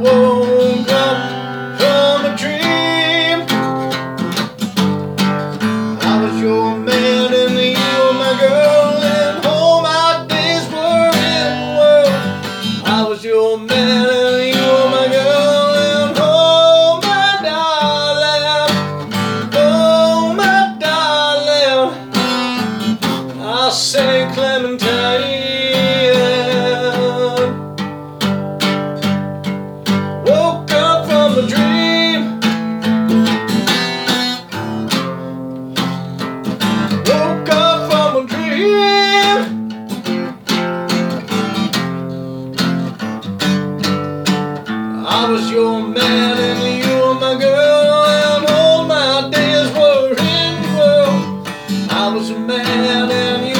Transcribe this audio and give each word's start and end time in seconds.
woke 0.00 0.90
up 0.90 1.18
from 1.78 2.24
a 2.26 2.36
dream. 2.36 3.46
I 6.00 6.20
was 6.22 6.40
your 6.40 6.78
man 6.78 7.32
and 7.32 7.54
you 7.58 7.94
were 8.02 8.12
my 8.14 8.36
girl, 8.40 9.02
and 9.02 9.46
my 9.82 10.26
days 10.28 10.64
were 10.72 11.10
in 11.14 11.76
world. 11.78 12.14
I 12.84 13.06
was 13.08 13.24
your 13.24 13.58
man 13.58 14.06
and 14.08 14.54
you 14.54 14.62
were 14.62 14.90
my 14.90 15.06
girl, 15.08 15.74
and 15.88 16.16
oh 16.18 17.00
my 17.02 17.38
darling, 17.48 18.70
oh 19.54 20.34
my 20.36 20.76
darling. 20.80 21.94
I 23.40 23.70
Clementine. 24.34 25.53
I 45.16 45.30
was 45.30 45.48
your 45.48 45.80
man 45.80 46.36
and 46.38 46.84
you 46.84 46.92
were 47.00 47.14
my 47.14 47.38
girl, 47.38 48.04
and 48.04 48.46
all 48.50 48.84
my 48.84 49.30
days 49.30 49.70
were 49.70 50.10
in 50.10 50.60
the 50.60 50.68
world. 50.76 51.48
I 51.88 52.12
was 52.12 52.30
a 52.30 52.38
man 52.38 53.12
and 53.12 53.46
you 53.46 53.53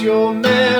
your 0.00 0.32
man 0.34 0.71